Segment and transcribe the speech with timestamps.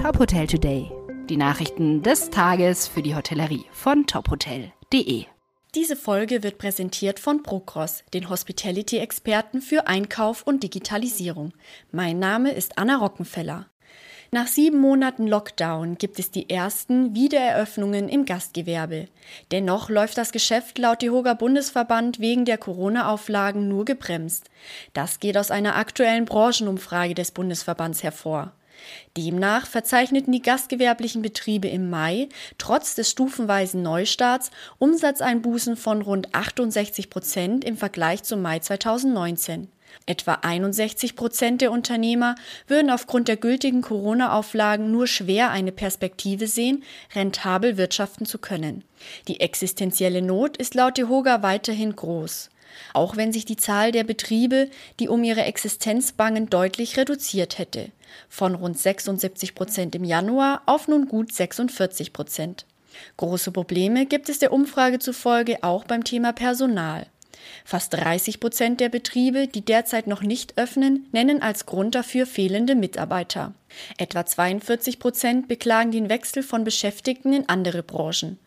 [0.00, 0.90] Top Hotel Today.
[1.28, 5.26] Die Nachrichten des Tages für die Hotellerie von tophotel.de.
[5.74, 11.52] Diese Folge wird präsentiert von Procross, den Hospitality-Experten für Einkauf und Digitalisierung.
[11.92, 13.66] Mein Name ist Anna Rockenfeller.
[14.32, 19.08] Nach sieben Monaten Lockdown gibt es die ersten Wiedereröffnungen im Gastgewerbe.
[19.50, 24.48] Dennoch läuft das Geschäft laut Dehoga Bundesverband wegen der Corona-Auflagen nur gebremst.
[24.92, 28.52] Das geht aus einer aktuellen Branchenumfrage des Bundesverbands hervor.
[29.16, 37.10] Demnach verzeichneten die gastgewerblichen Betriebe im Mai trotz des stufenweisen Neustarts Umsatzeinbußen von rund 68
[37.10, 39.68] Prozent im Vergleich zum Mai 2019.
[40.06, 42.34] Etwa 61 Prozent der Unternehmer
[42.66, 46.82] würden aufgrund der gültigen Corona-Auflagen nur schwer eine Perspektive sehen,
[47.14, 48.84] rentabel wirtschaften zu können.
[49.28, 52.50] Die existenzielle Not ist laut Dehoga weiterhin groß.
[52.92, 57.90] Auch wenn sich die Zahl der Betriebe, die um ihre Existenz bangen, deutlich reduziert hätte.
[58.28, 62.66] Von rund 76 Prozent im Januar auf nun gut 46 Prozent.
[63.16, 67.06] Große Probleme gibt es der Umfrage zufolge auch beim Thema Personal.
[67.64, 72.74] Fast 30 Prozent der Betriebe, die derzeit noch nicht öffnen, nennen als Grund dafür fehlende
[72.74, 73.54] Mitarbeiter.
[73.98, 78.38] Etwa 42 Prozent beklagen den Wechsel von Beschäftigten in andere Branchen.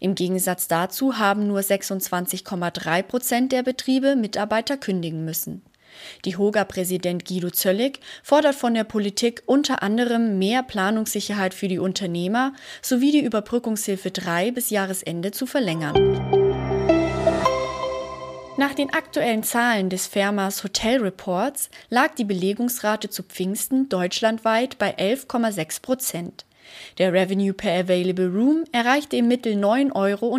[0.00, 5.62] Im Gegensatz dazu haben nur 26,3 Prozent der Betriebe Mitarbeiter kündigen müssen.
[6.24, 12.52] Die Hoga-Präsident Guido Zöllig fordert von der Politik unter anderem mehr Planungssicherheit für die Unternehmer
[12.82, 16.63] sowie die Überbrückungshilfe 3 bis Jahresende zu verlängern.
[18.56, 24.96] Nach den aktuellen Zahlen des Firmas Hotel Reports lag die Belegungsrate zu Pfingsten deutschlandweit bei
[24.96, 26.44] 11,6 Prozent.
[26.98, 30.38] Der Revenue per Available Room erreichte im Mittel 9,80 Euro.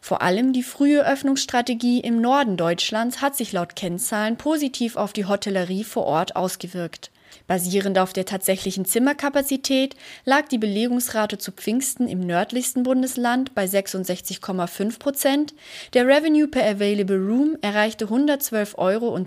[0.00, 5.26] Vor allem die frühe Öffnungsstrategie im Norden Deutschlands hat sich laut Kennzahlen positiv auf die
[5.26, 7.12] Hotellerie vor Ort ausgewirkt.
[7.46, 14.98] Basierend auf der tatsächlichen Zimmerkapazität lag die Belegungsrate zu Pfingsten im nördlichsten Bundesland bei 66,5
[14.98, 15.54] Prozent.
[15.94, 19.18] Der Revenue per Available Room erreichte 112,10 Euro.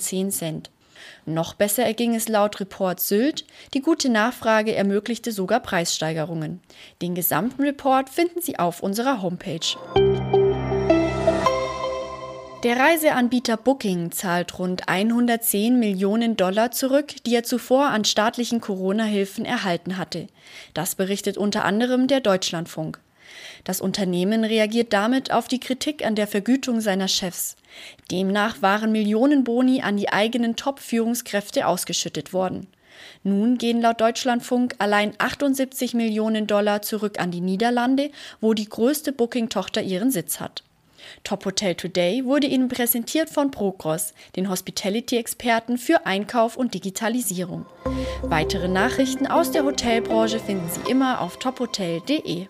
[1.25, 3.45] Noch besser erging es laut Report Sylt.
[3.73, 6.61] Die gute Nachfrage ermöglichte sogar Preissteigerungen.
[7.01, 10.41] Den gesamten Report finden Sie auf unserer Homepage.
[12.63, 19.45] Der Reiseanbieter Booking zahlt rund 110 Millionen Dollar zurück, die er zuvor an staatlichen Corona-Hilfen
[19.45, 20.27] erhalten hatte.
[20.75, 22.99] Das berichtet unter anderem der Deutschlandfunk.
[23.63, 27.55] Das Unternehmen reagiert damit auf die Kritik an der Vergütung seiner Chefs.
[28.11, 32.67] Demnach waren Millionen Boni an die eigenen Top-Führungskräfte ausgeschüttet worden.
[33.23, 39.13] Nun gehen laut Deutschlandfunk allein 78 Millionen Dollar zurück an die Niederlande, wo die größte
[39.13, 40.63] Booking-Tochter ihren Sitz hat.
[41.23, 47.66] Top Hotel Today wurde Ihnen präsentiert von Procross, den Hospitality-Experten für Einkauf und Digitalisierung.
[48.22, 52.47] Weitere Nachrichten aus der Hotelbranche finden Sie immer auf tophotel.de.